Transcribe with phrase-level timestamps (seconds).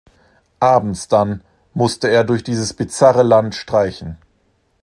[0.59, 1.43] Abends dann
[1.75, 4.17] musste er durch dieses „bizarre Land“ streichen.